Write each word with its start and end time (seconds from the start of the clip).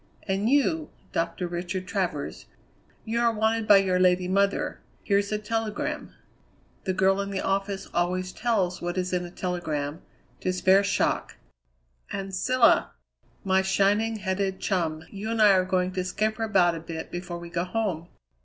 And 0.23 0.49
you, 0.49 0.89
Doctor 1.11 1.47
Richard 1.47 1.85
Travers, 1.87 2.47
you 3.05 3.19
are 3.21 3.31
wanted 3.31 3.67
by 3.67 3.77
your 3.77 3.99
lady 3.99 4.27
mother. 4.27 4.81
Here's 5.03 5.31
a 5.31 5.37
telegram. 5.37 6.15
The 6.85 6.93
girl 6.93 7.21
in 7.21 7.29
the 7.29 7.41
office 7.41 7.85
always 7.93 8.31
tells 8.33 8.81
what 8.81 8.97
is 8.97 9.13
in 9.13 9.25
a 9.25 9.29
telegram, 9.29 10.01
to 10.39 10.51
spare 10.53 10.83
shock. 10.83 11.37
And 12.11 12.33
Cilla, 12.33 12.93
my 13.43 13.61
shining 13.61 14.15
headed 14.15 14.59
chum, 14.59 15.03
you 15.11 15.29
and 15.29 15.39
I 15.39 15.51
are 15.51 15.65
going 15.65 15.91
to 15.91 16.03
scamper 16.03 16.45
about 16.45 16.73
a 16.73 16.79
bit 16.79 17.11
before 17.11 17.37
we 17.37 17.51
go 17.51 17.63
home. 17.65 18.07